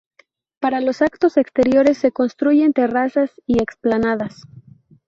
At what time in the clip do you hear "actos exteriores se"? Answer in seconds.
1.03-2.11